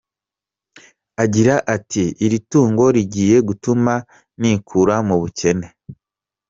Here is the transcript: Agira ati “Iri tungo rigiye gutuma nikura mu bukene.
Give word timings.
Agira 1.23 1.55
ati 1.75 2.03
“Iri 2.25 2.37
tungo 2.49 2.83
rigiye 2.95 3.37
gutuma 3.47 3.93
nikura 4.39 4.95
mu 5.07 5.15
bukene. 5.21 5.67